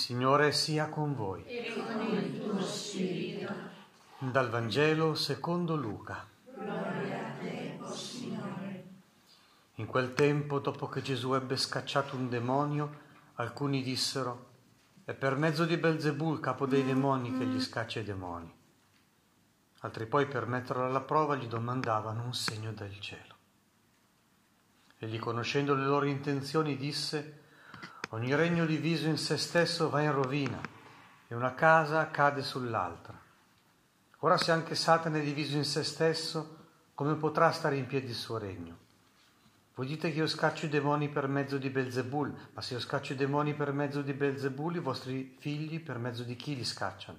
Signore 0.00 0.52
sia 0.52 0.88
con 0.88 1.14
voi. 1.14 1.44
E 1.44 1.74
con 1.74 2.00
il 2.00 2.40
tuo 2.40 2.58
spirito. 2.62 3.52
Dal 4.16 4.48
Vangelo 4.48 5.14
secondo 5.14 5.76
Luca. 5.76 6.26
Gloria 6.54 7.26
a 7.26 7.38
te, 7.38 7.76
o 7.78 7.92
Signore. 7.92 8.84
In 9.74 9.84
quel 9.84 10.14
tempo, 10.14 10.58
dopo 10.58 10.88
che 10.88 11.02
Gesù 11.02 11.34
ebbe 11.34 11.58
scacciato 11.58 12.16
un 12.16 12.30
demonio, 12.30 12.98
alcuni 13.34 13.82
dissero, 13.82 14.46
è 15.04 15.12
per 15.12 15.36
mezzo 15.36 15.66
di 15.66 15.76
Belzebul, 15.76 16.40
capo 16.40 16.64
dei 16.64 16.82
demoni, 16.82 17.36
che 17.36 17.44
gli 17.44 17.60
scaccia 17.60 18.00
i 18.00 18.04
demoni. 18.04 18.50
Altri 19.80 20.06
poi, 20.06 20.26
per 20.26 20.46
metterlo 20.46 20.86
alla 20.86 21.02
prova, 21.02 21.36
gli 21.36 21.46
domandavano 21.46 22.24
un 22.24 22.32
segno 22.32 22.72
dal 22.72 22.98
cielo. 23.00 23.34
Egli, 24.96 25.18
conoscendo 25.18 25.74
le 25.74 25.84
loro 25.84 26.06
intenzioni, 26.06 26.78
disse, 26.78 27.48
Ogni 28.12 28.34
regno 28.34 28.66
diviso 28.66 29.06
in 29.06 29.16
se 29.16 29.36
stesso 29.36 29.88
va 29.88 30.00
in 30.02 30.10
rovina 30.10 30.60
e 31.28 31.34
una 31.34 31.54
casa 31.54 32.10
cade 32.10 32.42
sull'altra. 32.42 33.16
Ora 34.18 34.36
se 34.36 34.50
anche 34.50 34.74
Satana 34.74 35.18
è 35.18 35.22
diviso 35.22 35.56
in 35.56 35.64
se 35.64 35.84
stesso, 35.84 36.56
come 36.94 37.14
potrà 37.14 37.52
stare 37.52 37.76
in 37.76 37.86
piedi 37.86 38.08
il 38.08 38.16
suo 38.16 38.36
regno? 38.36 38.78
Voi 39.76 39.86
dite 39.86 40.10
che 40.10 40.18
io 40.18 40.26
scaccio 40.26 40.66
i 40.66 40.68
demoni 40.68 41.08
per 41.08 41.28
mezzo 41.28 41.56
di 41.56 41.70
Belzebul, 41.70 42.34
ma 42.52 42.60
se 42.60 42.74
io 42.74 42.80
scaccio 42.80 43.12
i 43.12 43.16
demoni 43.16 43.54
per 43.54 43.72
mezzo 43.72 44.02
di 44.02 44.12
Belzebul, 44.12 44.74
i 44.74 44.80
vostri 44.80 45.36
figli 45.38 45.80
per 45.80 45.98
mezzo 45.98 46.24
di 46.24 46.34
chi 46.34 46.56
li 46.56 46.64
scacciano? 46.64 47.18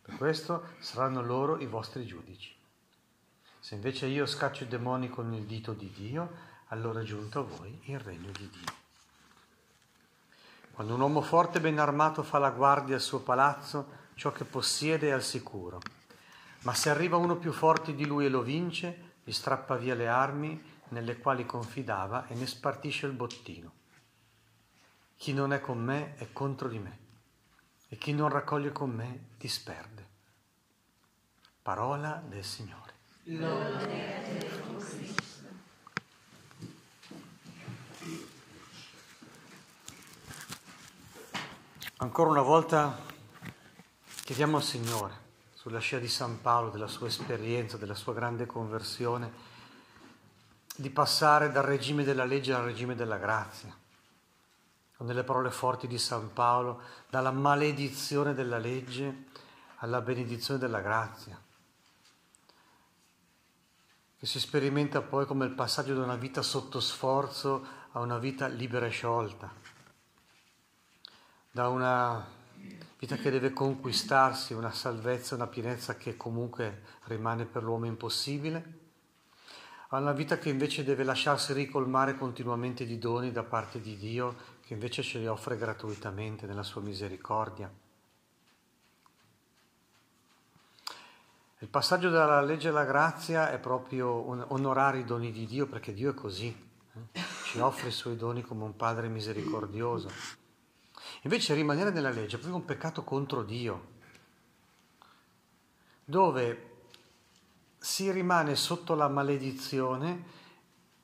Per 0.00 0.16
questo 0.16 0.74
saranno 0.78 1.22
loro 1.22 1.58
i 1.58 1.66
vostri 1.66 2.06
giudici. 2.06 2.54
Se 3.58 3.74
invece 3.74 4.06
io 4.06 4.26
scaccio 4.26 4.62
i 4.62 4.68
demoni 4.68 5.08
con 5.08 5.32
il 5.32 5.44
dito 5.44 5.72
di 5.72 5.90
Dio, 5.90 6.30
allora 6.68 7.00
è 7.00 7.04
giunto 7.04 7.40
a 7.40 7.42
voi 7.42 7.80
il 7.86 7.98
regno 7.98 8.30
di 8.30 8.48
Dio. 8.48 8.81
Quando 10.82 10.98
un 10.98 11.08
uomo 11.08 11.22
forte 11.22 11.58
e 11.58 11.60
ben 11.60 11.78
armato 11.78 12.24
fa 12.24 12.38
la 12.38 12.50
guardia 12.50 12.96
al 12.96 13.00
suo 13.00 13.20
palazzo, 13.20 14.08
ciò 14.14 14.32
che 14.32 14.42
possiede 14.42 15.10
è 15.10 15.12
al 15.12 15.22
sicuro. 15.22 15.80
Ma 16.62 16.74
se 16.74 16.90
arriva 16.90 17.16
uno 17.16 17.36
più 17.36 17.52
forte 17.52 17.94
di 17.94 18.04
lui 18.04 18.24
e 18.24 18.28
lo 18.28 18.42
vince, 18.42 19.12
gli 19.22 19.30
strappa 19.30 19.76
via 19.76 19.94
le 19.94 20.08
armi 20.08 20.60
nelle 20.88 21.18
quali 21.18 21.46
confidava 21.46 22.26
e 22.26 22.34
ne 22.34 22.48
spartisce 22.48 23.06
il 23.06 23.12
bottino. 23.12 23.72
Chi 25.14 25.32
non 25.32 25.52
è 25.52 25.60
con 25.60 25.78
me 25.78 26.16
è 26.16 26.32
contro 26.32 26.66
di 26.66 26.80
me 26.80 26.98
e 27.86 27.96
chi 27.96 28.12
non 28.12 28.28
raccoglie 28.28 28.72
con 28.72 28.90
me 28.90 29.26
disperde. 29.38 30.08
Parola 31.62 32.20
del 32.26 32.42
Signore. 32.42 32.92
Gloria 33.22 33.78
a 33.78 34.22
te, 34.22 34.50
o 34.74 34.76
Cristo. 34.78 35.22
Ancora 42.02 42.30
una 42.30 42.42
volta 42.42 42.98
chiediamo 44.24 44.56
al 44.56 44.64
Signore, 44.64 45.14
sulla 45.54 45.78
scia 45.78 46.00
di 46.00 46.08
San 46.08 46.40
Paolo, 46.40 46.70
della 46.70 46.88
sua 46.88 47.06
esperienza, 47.06 47.76
della 47.76 47.94
sua 47.94 48.12
grande 48.12 48.44
conversione, 48.44 49.30
di 50.74 50.90
passare 50.90 51.52
dal 51.52 51.62
regime 51.62 52.02
della 52.02 52.24
legge 52.24 52.54
al 52.54 52.64
regime 52.64 52.96
della 52.96 53.18
grazia. 53.18 53.72
Con 54.96 55.06
delle 55.06 55.22
parole 55.22 55.52
forti 55.52 55.86
di 55.86 55.96
San 55.96 56.32
Paolo, 56.32 56.80
dalla 57.08 57.30
maledizione 57.30 58.34
della 58.34 58.58
legge 58.58 59.26
alla 59.76 60.00
benedizione 60.00 60.58
della 60.58 60.80
grazia, 60.80 61.40
che 64.18 64.26
si 64.26 64.40
sperimenta 64.40 65.02
poi 65.02 65.24
come 65.24 65.44
il 65.44 65.52
passaggio 65.52 65.94
da 65.94 66.02
una 66.02 66.16
vita 66.16 66.42
sotto 66.42 66.80
sforzo 66.80 67.64
a 67.92 68.00
una 68.00 68.18
vita 68.18 68.48
libera 68.48 68.86
e 68.86 68.90
sciolta 68.90 69.81
da 71.54 71.68
una 71.68 72.26
vita 72.98 73.16
che 73.16 73.30
deve 73.30 73.52
conquistarsi, 73.52 74.54
una 74.54 74.72
salvezza, 74.72 75.34
una 75.34 75.46
pienezza 75.46 75.96
che 75.96 76.16
comunque 76.16 76.82
rimane 77.04 77.44
per 77.44 77.62
l'uomo 77.62 77.84
impossibile, 77.84 78.80
a 79.88 79.98
una 79.98 80.12
vita 80.12 80.38
che 80.38 80.48
invece 80.48 80.82
deve 80.82 81.04
lasciarsi 81.04 81.52
ricolmare 81.52 82.16
continuamente 82.16 82.86
di 82.86 82.98
doni 82.98 83.32
da 83.32 83.42
parte 83.42 83.82
di 83.82 83.98
Dio, 83.98 84.34
che 84.64 84.72
invece 84.72 85.02
ce 85.02 85.18
li 85.18 85.26
offre 85.26 85.58
gratuitamente 85.58 86.46
nella 86.46 86.62
sua 86.62 86.80
misericordia. 86.80 87.70
Il 91.58 91.68
passaggio 91.68 92.08
dalla 92.08 92.40
legge 92.40 92.68
alla 92.68 92.86
grazia 92.86 93.50
è 93.50 93.58
proprio 93.58 94.08
onorare 94.52 95.00
i 95.00 95.04
doni 95.04 95.30
di 95.30 95.44
Dio, 95.44 95.66
perché 95.66 95.92
Dio 95.92 96.12
è 96.12 96.14
così, 96.14 96.48
eh? 96.94 97.20
ci 97.44 97.58
offre 97.58 97.88
i 97.88 97.92
suoi 97.92 98.16
doni 98.16 98.40
come 98.40 98.64
un 98.64 98.74
Padre 98.74 99.08
misericordioso. 99.08 100.40
Invece 101.22 101.54
rimanere 101.54 101.90
nella 101.90 102.10
legge 102.10 102.36
è 102.36 102.38
proprio 102.38 102.56
un 102.56 102.64
peccato 102.64 103.04
contro 103.04 103.44
Dio, 103.44 103.90
dove 106.04 106.70
si 107.78 108.10
rimane 108.10 108.56
sotto 108.56 108.94
la 108.94 109.08
maledizione 109.08 110.24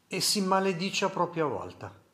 e 0.08 0.20
si 0.20 0.40
maledice 0.40 1.04
a 1.04 1.10
propria 1.10 1.44
volta. 1.44 2.06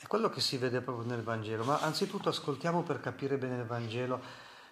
È 0.00 0.06
quello 0.06 0.30
che 0.30 0.40
si 0.40 0.56
vede 0.56 0.80
proprio 0.80 1.06
nel 1.06 1.24
Vangelo, 1.24 1.64
ma 1.64 1.80
anzitutto 1.80 2.28
ascoltiamo 2.28 2.82
per 2.82 3.00
capire 3.00 3.38
bene 3.38 3.56
il 3.56 3.66
Vangelo 3.66 4.22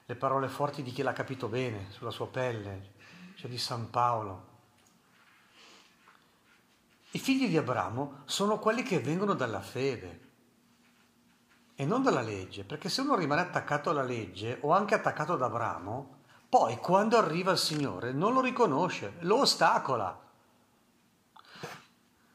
le 0.05 0.15
parole 0.15 0.49
forti 0.49 0.85
di 0.85 0.93
chi 0.93 1.03
l'ha 1.03 1.13
capito 1.13 1.49
bene, 1.49 1.91
sulla 1.91 2.13
sua 2.13 2.29
pelle, 2.29 2.93
cioè 3.35 3.51
di 3.51 3.59
San 3.59 3.91
Paolo. 3.91 4.55
I 7.11 7.19
figli 7.19 7.49
di 7.49 7.57
Abramo 7.57 8.23
sono 8.27 8.61
quelli 8.61 8.85
che 8.85 9.01
vengono 9.01 9.35
dalla 9.35 9.61
fede 9.61 10.26
e 11.77 11.85
non 11.85 12.03
dalla 12.03 12.23
legge, 12.23 12.65
perché 12.65 12.89
se 12.89 13.03
uno 13.03 13.15
rimane 13.15 13.43
attaccato 13.43 13.91
alla 13.91 14.03
legge 14.03 14.59
o 14.63 14.73
anche 14.73 14.95
attaccato 14.95 15.35
ad 15.35 15.43
Abramo, 15.43 16.15
poi 16.49 16.79
quando 16.79 17.19
arriva 17.19 17.53
il 17.53 17.59
Signore 17.59 18.13
non 18.13 18.33
lo 18.33 18.41
riconosce, 18.41 19.15
lo 19.21 19.41
ostacola. 19.41 20.19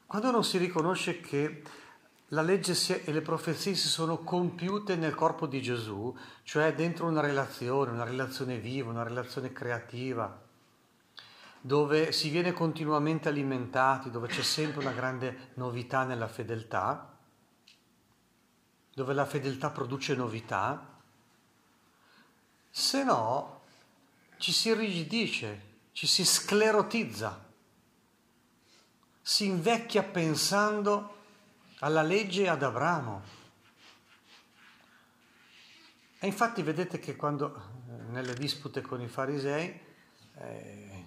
Quando 0.06 0.30
non 0.30 0.44
si 0.44 0.58
riconosce 0.58 1.20
che 1.20 1.62
la 2.28 2.42
legge 2.42 3.04
e 3.04 3.12
le 3.12 3.20
profezie 3.20 3.74
si 3.74 3.88
sono 3.88 4.18
compiute 4.18 4.94
nel 4.94 5.14
corpo 5.14 5.46
di 5.46 5.60
Gesù, 5.60 6.16
cioè 6.44 6.72
dentro 6.74 7.06
una 7.06 7.20
relazione, 7.20 7.90
una 7.90 8.04
relazione 8.04 8.58
viva, 8.58 8.90
una 8.90 9.02
relazione 9.02 9.52
creativa, 9.52 10.40
dove 11.60 12.12
si 12.12 12.30
viene 12.30 12.52
continuamente 12.52 13.28
alimentati, 13.28 14.10
dove 14.10 14.28
c'è 14.28 14.42
sempre 14.42 14.80
una 14.80 14.92
grande 14.92 15.50
novità 15.54 16.04
nella 16.04 16.28
fedeltà, 16.28 17.11
dove 18.94 19.14
la 19.14 19.26
fedeltà 19.26 19.70
produce 19.70 20.14
novità, 20.14 21.00
se 22.70 23.04
no 23.04 23.60
ci 24.38 24.52
si 24.52 24.68
irrigidisce, 24.68 25.70
ci 25.92 26.06
si 26.06 26.24
sclerotizza, 26.24 27.50
si 29.20 29.46
invecchia 29.46 30.02
pensando 30.02 31.20
alla 31.78 32.02
legge 32.02 32.48
ad 32.48 32.62
Abramo. 32.62 33.22
E 36.18 36.26
infatti 36.26 36.62
vedete 36.62 36.98
che 36.98 37.16
quando 37.16 37.70
nelle 38.08 38.34
dispute 38.34 38.80
con 38.80 39.00
i 39.00 39.08
farisei, 39.08 39.80
eh, 40.34 41.06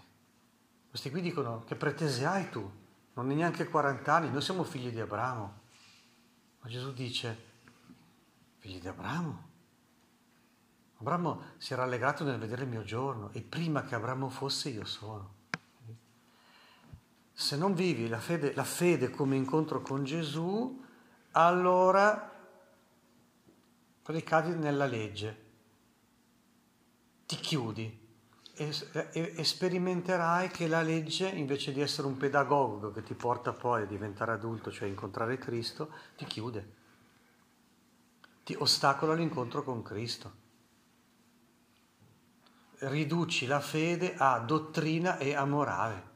questi 0.89 1.09
qui 1.09 1.21
dicono 1.21 1.63
che 1.63 1.75
pretese 1.75 2.25
hai 2.25 2.49
tu? 2.49 2.83
Non 3.13 3.29
hai 3.29 3.35
neanche 3.35 3.67
40 3.67 4.13
anni, 4.13 4.29
noi 4.29 4.41
siamo 4.41 4.63
figli 4.63 4.89
di 4.89 4.99
Abramo. 4.99 5.61
Ma 6.59 6.69
Gesù 6.69 6.93
dice, 6.93 7.44
figli 8.65 8.79
di 8.79 8.87
Abramo. 8.87 9.53
Abramo 10.97 11.41
si 11.57 11.73
era 11.73 11.83
allegrato 11.83 12.23
nel 12.23 12.39
vedere 12.39 12.63
il 12.63 12.69
mio 12.69 12.83
giorno 12.83 13.29
e 13.33 13.41
prima 13.41 13.83
che 13.83 13.93
Abramo 13.93 14.29
fosse 14.29 14.69
io 14.69 14.85
sono. 14.85 15.33
Se 17.31 17.55
non 17.57 17.75
vivi 17.75 18.07
la 18.07 18.19
fede, 18.19 18.55
la 18.55 18.63
fede 18.63 19.11
come 19.11 19.35
incontro 19.35 19.81
con 19.81 20.03
Gesù, 20.03 20.83
allora 21.31 22.31
ricadi 24.05 24.55
nella 24.55 24.85
legge, 24.85 25.43
ti 27.27 27.35
chiudi 27.35 28.03
e, 28.53 29.43
sperimenterai 29.43 30.47
che 30.47 30.67
la 30.67 30.81
legge, 30.81 31.27
invece 31.27 31.71
di 31.71 31.81
essere 31.81 32.07
un 32.07 32.17
pedagogo 32.17 32.91
che 32.91 33.03
ti 33.03 33.13
porta 33.13 33.51
poi 33.51 33.83
a 33.83 33.85
diventare 33.85 34.31
adulto, 34.31 34.71
cioè 34.71 34.87
a 34.87 34.91
incontrare 34.91 35.37
Cristo, 35.37 35.91
ti 36.15 36.25
chiude 36.25 36.83
ti 38.45 38.55
ostacola 38.55 39.15
l'incontro 39.15 39.63
con 39.63 39.81
Cristo. 39.81 40.43
Riduci 42.77 43.47
la 43.47 43.59
fede 43.59 44.13
a 44.15 44.37
dottrina 44.37 45.17
e 45.17 45.33
a 45.33 45.45
morale, 45.45 46.09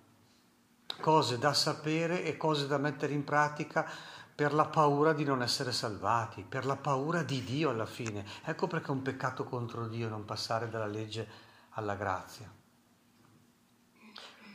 cose 1.02 1.40
da 1.40 1.56
sapere 1.56 2.24
e 2.24 2.38
cose 2.38 2.68
da 2.68 2.78
mettere 2.78 3.14
in 3.14 3.24
pratica 3.24 3.90
per 4.36 4.54
la 4.54 4.68
paura 4.68 5.14
di 5.14 5.24
non 5.24 5.42
essere 5.42 5.72
salvati, 5.72 6.46
per 6.48 6.68
la 6.68 6.76
paura 6.76 7.24
di 7.24 7.44
Dio 7.44 7.72
alla 7.72 7.88
fine. 7.88 8.24
Ecco 8.44 8.68
perché 8.68 8.90
è 8.90 8.92
un 8.92 9.02
peccato 9.02 9.44
contro 9.44 9.88
Dio 9.88 10.08
non 10.08 10.24
passare 10.24 10.70
dalla 10.70 10.86
legge 10.86 11.28
alla 11.72 11.96
grazia. 11.96 12.48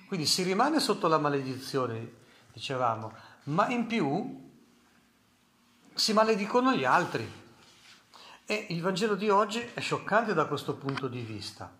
Quindi 0.07 0.27
si 0.27 0.45
rimane 0.45 0.79
sotto 0.79 1.09
la 1.09 1.19
maledizione, 1.19 2.09
dicevamo, 2.53 3.13
ma 3.45 3.69
in 3.69 3.89
più 3.89 4.53
si 5.93 6.13
maledicono 6.13 6.73
gli 6.73 6.85
altri. 6.85 7.43
E 8.47 8.67
il 8.71 8.83
Vangelo 8.83 9.15
di 9.15 9.31
oggi 9.31 9.61
è 9.73 9.81
scioccante 9.81 10.35
da 10.35 10.47
questo 10.47 10.77
punto 10.77 11.09
di 11.09 11.21
vista. 11.21 11.73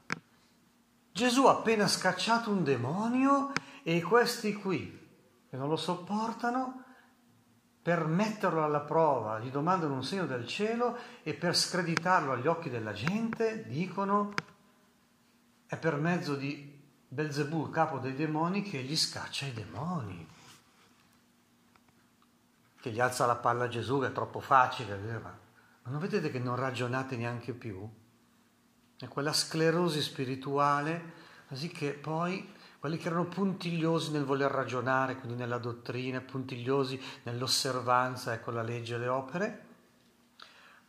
Gesù 1.13 1.47
ha 1.47 1.53
appena 1.53 1.87
scacciato 1.87 2.51
un 2.51 2.65
demonio 2.65 3.53
e 3.83 4.01
questi 4.03 4.55
qui, 4.55 5.09
che 5.49 5.57
non 5.57 5.69
lo 5.69 5.77
sopportano, 5.77 6.83
per 7.83 8.07
metterlo 8.07 8.65
alla 8.65 8.81
prova, 8.81 9.39
gli 9.39 9.51
domandano 9.51 9.93
un 9.93 10.03
segno 10.03 10.25
del 10.25 10.47
cielo 10.47 10.97
e 11.23 11.35
per 11.35 11.55
screditarlo 11.55 12.33
agli 12.33 12.47
occhi 12.47 12.71
della 12.71 12.95
gente 12.95 13.67
dicono 13.69 14.33
è 15.67 15.77
per 15.77 15.97
mezzo 15.97 16.35
di 16.35 16.73
Belzebù, 17.07 17.71
capo 17.71 17.99
dei 17.99 18.15
demoni, 18.15 18.63
che 18.63 18.83
gli 18.83 18.97
scaccia 18.97 19.47
i 19.47 19.53
demoni. 19.53 20.27
Che 22.81 22.91
gli 22.91 23.01
alza 23.01 23.27
la 23.27 23.37
palla 23.37 23.65
a 23.65 23.69
Gesù, 23.69 24.01
che 24.01 24.07
è 24.07 24.13
troppo 24.13 24.41
facile. 24.41 25.44
Ma 25.85 25.91
non 25.91 26.01
vedete 26.01 26.31
che 26.31 26.39
non 26.39 26.57
ragionate 26.57 27.17
neanche 27.17 27.53
più? 27.53 27.87
È 28.99 29.07
quella 29.07 29.35
sclerosi 29.35 30.01
spirituale, 30.01 31.13
così 31.47 31.69
che 31.69 31.93
poi 31.93 32.53
quelli 32.79 32.97
che 32.97 33.09
erano 33.09 33.27
puntigliosi 33.27 34.11
nel 34.11 34.25
voler 34.25 34.51
ragionare, 34.51 35.17
quindi 35.17 35.37
nella 35.37 35.59
dottrina, 35.59 36.21
puntigliosi 36.21 37.01
nell'osservanza, 37.25 38.33
ecco 38.33 38.51
la 38.51 38.63
legge 38.63 38.95
e 38.95 38.99
le 38.99 39.09
opere, 39.09 39.67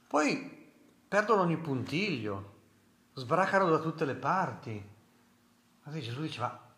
poi 0.07 0.71
perdono 1.07 1.41
ogni 1.41 1.57
puntiglio, 1.57 2.53
sbracano 3.13 3.69
da 3.69 3.79
tutte 3.79 4.05
le 4.05 4.15
parti. 4.15 4.89
Allora 5.83 6.01
Gesù 6.01 6.21
diceva, 6.21 6.73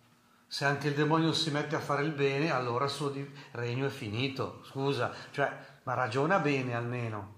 se 0.48 0.66
anche 0.66 0.88
il 0.88 0.96
demonio 0.96 1.34
si 1.34 1.52
mette 1.52 1.75
a 1.75 1.80
fare 1.80 2.04
il 2.04 2.13
bene, 2.13 2.52
allora 2.52 2.86
il 2.86 2.92
suo 2.92 3.13
regno 3.52 3.86
è 3.86 3.90
finito. 3.90 4.63
Scusa, 4.66 5.13
cioè, 5.31 5.52
ma 5.84 5.94
ragiona 5.94 6.40
bene 6.40 6.74
almeno. 6.74 7.37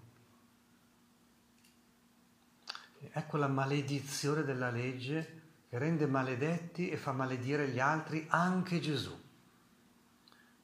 Ecco 3.12 3.38
la 3.38 3.48
maledizione 3.48 4.44
della 4.44 4.70
legge 4.70 5.42
che 5.70 5.78
rende 5.78 6.08
maledetti 6.08 6.90
e 6.90 6.98
fa 6.98 7.12
maledire 7.12 7.68
gli 7.68 7.80
altri, 7.80 8.26
anche 8.30 8.80
Gesù. 8.80 9.18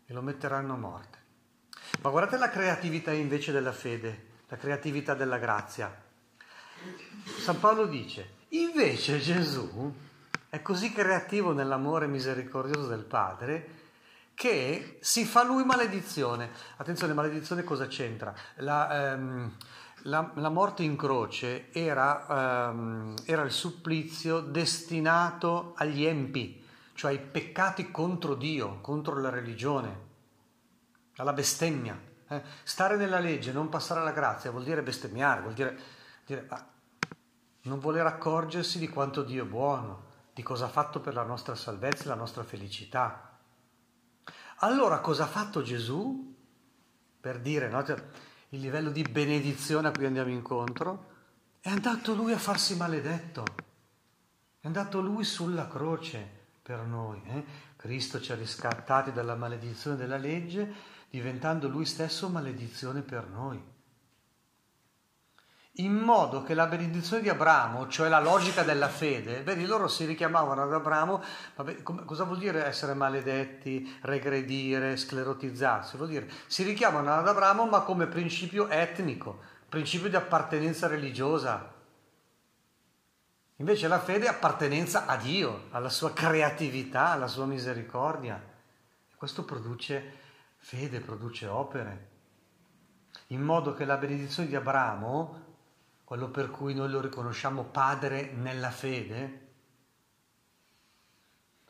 E 0.06 0.14
lo 0.14 0.22
metteranno 0.22 0.74
a 0.74 0.78
morte. 0.78 1.18
Ma 2.02 2.10
guardate 2.10 2.38
la 2.38 2.50
creatività 2.50 3.12
invece 3.12 3.52
della 3.52 3.72
fede, 3.72 4.28
la 4.48 4.58
creatività 4.58 5.14
della 5.14 5.38
grazia. 5.38 6.04
San 7.40 7.60
Paolo 7.60 7.86
dice, 7.86 8.36
invece 8.50 9.20
Gesù 9.20 9.94
è 10.50 10.62
così 10.62 10.92
creativo 10.92 11.52
nell'amore 11.54 12.08
misericordioso 12.08 12.88
del 12.88 13.04
Padre 13.04 13.84
che 14.36 14.98
si 15.02 15.26
fa 15.26 15.44
lui 15.44 15.64
maledizione. 15.64 16.52
Attenzione, 16.78 17.14
maledizione 17.14 17.64
cosa 17.64 17.88
c'entra? 17.88 18.34
La, 18.58 19.14
ehm, 19.14 19.56
la, 20.08 20.32
la 20.36 20.50
morte 20.50 20.84
in 20.84 20.96
croce 20.96 21.72
era, 21.72 22.70
ehm, 22.70 23.16
era, 23.26 23.42
il 23.42 23.52
supplizio 23.52 24.40
destinato 24.40 25.74
agli 25.78 26.06
empi, 26.06 26.64
cioè 26.94 27.12
ai 27.12 27.20
peccati 27.20 27.92
contro 27.92 28.36
Dio, 28.36 28.80
contro 28.82 29.20
la 29.20 29.30
religione, 29.30 30.04
alla 31.18 31.34
bestemmia. 31.34 32.00
Eh? 32.28 32.42
Stare 32.64 32.98
nella 32.98 33.20
legge, 33.20 33.52
non 33.52 33.70
passare 33.70 34.02
alla 34.02 34.12
grazia, 34.12 34.52
vuol 34.52 34.64
dire 34.64 34.84
bestemmiare, 34.84 35.42
vuol 35.42 35.54
dire, 35.54 35.80
dire 36.26 36.46
ah, 36.50 36.68
non 37.64 37.80
voler 37.80 38.06
accorgersi 38.06 38.78
di 38.78 38.90
quanto 38.90 39.24
Dio 39.24 39.44
è 39.44 39.48
buono, 39.48 40.04
di 40.34 40.44
cosa 40.44 40.66
ha 40.66 40.70
fatto 40.70 41.00
per 41.00 41.16
la 41.16 41.24
nostra 41.24 41.56
salvezza 41.56 42.04
e 42.04 42.08
la 42.08 42.16
nostra 42.16 42.44
felicità. 42.44 43.38
Allora 44.60 45.00
cosa 45.00 45.24
ha 45.24 45.28
fatto 45.28 45.64
Gesù? 45.64 46.34
Per 47.20 47.40
dire, 47.40 47.70
no? 47.70 47.84
Il 48.50 48.60
livello 48.60 48.90
di 48.90 49.02
benedizione 49.04 49.88
a 49.88 49.92
cui 49.92 50.06
andiamo 50.06 50.30
incontro, 50.30 51.14
è 51.60 51.70
andato 51.70 52.14
lui 52.14 52.32
a 52.32 52.38
farsi 52.38 52.76
maledetto, 52.76 53.44
è 54.60 54.68
andato 54.68 55.02
lui 55.02 55.24
sulla 55.24 55.68
croce 55.68 56.28
per 56.62 56.80
noi. 56.82 57.22
Eh? 57.26 57.44
Cristo 57.76 58.22
ci 58.22 58.32
ha 58.32 58.36
riscattati 58.36 59.12
dalla 59.12 59.36
maledizione 59.36 59.98
della 59.98 60.18
legge, 60.18 60.74
diventando 61.10 61.68
lui 61.68 61.86
stesso 61.86 62.30
maledizione 62.30 63.02
per 63.02 63.28
noi 63.28 63.74
in 65.78 65.94
modo 65.94 66.44
che 66.44 66.54
la 66.54 66.68
benedizione 66.68 67.22
di 67.22 67.28
Abramo, 67.28 67.88
cioè 67.88 68.08
la 68.08 68.22
logica 68.22 68.64
della 68.64 68.88
fede, 68.88 69.44
vedi, 69.44 69.66
loro 69.66 69.90
si 69.90 70.06
richiamavano 70.06 70.64
ad 70.64 70.74
Abramo, 70.74 71.22
vabbè, 71.56 71.82
cosa 71.84 72.24
vuol 72.24 72.38
dire 72.38 72.66
essere 72.66 72.94
maledetti, 72.94 73.98
regredire, 74.02 74.96
sclerotizzarsi? 74.96 75.98
Vuol 75.98 76.10
dire, 76.10 76.30
si 76.48 76.64
richiamano 76.64 77.14
ad 77.14 77.28
Abramo 77.28 77.66
ma 77.66 77.82
come 77.82 78.08
principio 78.08 78.70
etnico, 78.70 79.40
principio 79.68 80.08
di 80.08 80.16
appartenenza 80.16 80.88
religiosa. 80.88 81.74
Invece 83.58 83.88
la 83.88 84.00
fede 84.00 84.26
è 84.26 84.30
appartenenza 84.30 85.06
a 85.06 85.18
Dio, 85.18 85.68
alla 85.72 85.90
sua 85.90 86.14
creatività, 86.14 87.12
alla 87.12 87.28
sua 87.28 87.46
misericordia. 87.46 88.42
Questo 89.16 89.44
produce 89.44 90.14
fede, 90.58 91.00
produce 91.00 91.48
opere. 91.48 92.10
In 93.28 93.42
modo 93.42 93.74
che 93.74 93.86
la 93.86 93.98
benedizione 93.98 94.50
di 94.50 94.56
Abramo 94.56 95.44
quello 96.06 96.30
per 96.30 96.52
cui 96.52 96.76
noi 96.76 96.90
lo 96.90 97.02
riconosciamo 97.02 97.64
padre 97.64 98.32
nella 98.32 98.70
fede, 98.70 99.42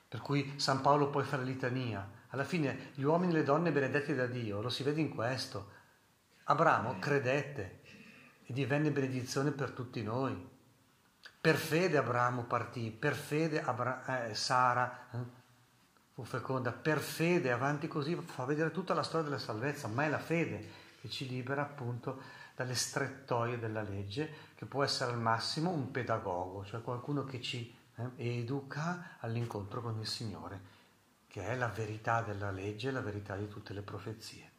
per 0.10 0.20
cui 0.20 0.60
San 0.60 0.82
Paolo 0.82 1.10
poi 1.10 1.24
fa 1.24 1.38
la 1.38 1.44
litania. 1.44 2.12
Alla 2.30 2.44
fine 2.44 2.92
gli 2.96 3.04
uomini 3.04 3.32
e 3.32 3.38
le 3.38 3.44
donne 3.44 3.72
benedetti 3.72 4.14
da 4.14 4.26
Dio, 4.28 4.62
lo 4.62 4.70
si 4.70 4.84
vede 4.84 5.00
in 5.00 5.10
questo. 5.10 5.72
Abramo 6.44 7.00
credette 7.00 7.82
e 8.46 8.54
divenne 8.54 8.92
benedizione 8.92 9.52
per 9.52 9.72
tutti 9.72 10.04
noi. 10.04 10.54
Per 11.40 11.56
fede 11.56 11.98
Abramo 11.98 12.44
partì, 12.44 12.92
per 12.92 13.16
fede 13.16 13.62
Abra- 13.62 14.28
eh, 14.28 14.36
Sara 14.36 15.08
eh, 15.12 15.18
fu 16.14 16.24
feconda, 16.24 16.74
per 16.74 17.00
fede 17.00 17.52
avanti 17.52 17.88
così 17.88 18.16
fa 18.16 18.44
vedere 18.44 18.72
tutta 18.72 18.94
la 18.94 19.04
storia 19.04 19.30
della 19.30 19.40
salvezza, 19.40 19.88
ma 19.88 20.04
è 20.04 20.10
la 20.10 20.20
fede 20.20 20.84
che 21.00 21.10
ci 21.10 21.28
libera 21.28 21.62
appunto 21.62 22.44
dalle 22.56 22.76
strettoie 22.76 23.60
della 23.60 23.82
legge, 23.82 24.54
che 24.56 24.66
può 24.66 24.84
essere 24.84 25.12
al 25.12 25.20
massimo 25.20 25.72
un 25.72 25.92
pedagogo, 25.92 26.64
cioè 26.66 26.82
qualcuno 26.82 27.26
che 27.26 27.42
ci 27.42 27.76
eh, 27.96 28.40
educa 28.40 29.18
all'incontro 29.20 29.82
con 29.82 30.00
il 30.00 30.08
Signore, 30.08 30.74
che 31.28 31.46
è 31.46 31.56
la 31.56 31.68
verità 31.68 32.22
della 32.22 32.52
legge, 32.52 32.92
la 32.92 33.02
verità 33.02 33.36
di 33.36 33.50
tutte 33.50 33.74
le 33.74 33.82
profezie. 33.82 34.52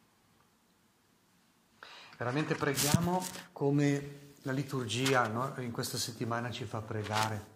Veramente 2.17 2.55
preghiamo 2.55 3.25
come 3.51 4.33
la 4.43 4.51
liturgia 4.51 5.27
no? 5.27 5.53
in 5.57 5.71
questa 5.71 5.97
settimana 5.97 6.51
ci 6.51 6.65
fa 6.65 6.81
pregare. 6.81 7.55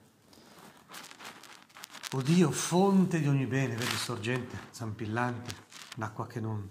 O 2.14 2.22
Dio, 2.22 2.52
fonte 2.52 3.20
di 3.20 3.28
ogni 3.28 3.46
bene, 3.46 3.76
vedi 3.76 3.96
sorgente, 3.96 4.58
zampillante, 4.72 5.56
un'acqua 5.96 6.28
che 6.28 6.40
non, 6.40 6.70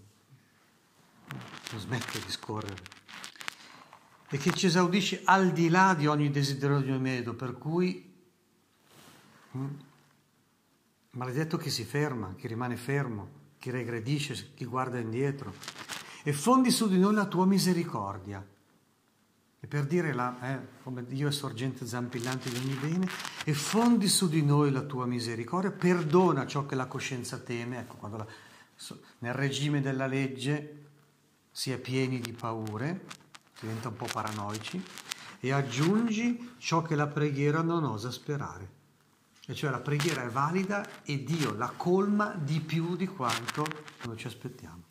non 1.71 1.81
smette 1.81 2.21
di 2.21 2.31
scorrere 2.31 3.00
e 4.33 4.39
che 4.39 4.53
ci 4.53 4.67
esaudisce 4.67 5.23
al 5.25 5.53
di 5.53 5.69
là 5.69 5.95
di 5.95 6.07
ogni 6.07 6.31
desiderio 6.31 6.81
di 6.81 6.91
ogni 6.91 7.01
merito, 7.01 7.35
per 7.35 7.59
cui 7.59 8.15
hm, 9.51 9.67
maledetto 11.11 11.57
chi 11.57 11.69
si 11.69 11.85
ferma, 11.85 12.35
chi 12.37 12.47
rimane 12.47 12.77
fermo, 12.77 13.39
chi 13.59 13.71
regredisce, 13.71 14.53
chi 14.55 14.65
guarda 14.65 14.99
indietro, 14.99 15.53
e 16.23 16.33
fondi 16.33 16.71
su 16.71 16.89
di 16.89 16.99
noi 16.99 17.15
la 17.15 17.27
tua 17.27 17.45
misericordia. 17.45 18.47
E 19.63 19.67
per 19.67 19.85
dire 19.85 20.15
la, 20.15 20.55
eh, 20.55 20.67
come 20.83 21.05
Dio 21.05 21.29
è 21.29 21.33
sorgente 21.33 21.85
zampillante 21.85 22.51
di 22.51 22.57
ogni 22.57 22.75
bene, 22.75 23.09
e 23.45 23.53
fondi 23.53 24.09
su 24.09 24.29
di 24.29 24.43
noi 24.43 24.71
la 24.71 24.83
tua 24.83 25.07
misericordia, 25.07 25.73
perdona 25.73 26.47
ciò 26.47 26.67
che 26.67 26.77
la 26.77 26.87
coscienza 26.87 27.37
teme, 27.39 27.81
ecco, 27.81 27.97
quando 27.97 28.17
la, 28.19 28.27
nel 29.19 29.35
regime 29.35 29.81
della 29.81 30.07
legge 30.07 30.87
si 31.51 31.73
è 31.73 31.79
pieni 31.79 32.21
di 32.21 32.33
paure, 32.33 33.05
diventa 33.61 33.89
un 33.89 33.97
po' 33.97 34.09
paranoici, 34.11 34.83
e 35.41 35.53
aggiungi 35.53 36.55
ciò 36.59 36.83
che 36.83 36.95
la 36.95 37.07
preghiera 37.07 37.63
non 37.63 37.85
osa 37.85 38.11
sperare. 38.11 38.79
E 39.47 39.55
cioè 39.55 39.71
la 39.71 39.81
preghiera 39.81 40.23
è 40.23 40.29
valida 40.29 40.87
e 41.03 41.25
Dio 41.25 41.55
la 41.55 41.73
colma 41.77 42.35
di 42.35 42.61
più 42.61 42.97
di 42.97 43.07
quanto 43.07 43.67
noi 44.05 44.17
ci 44.17 44.27
aspettiamo. 44.27 44.90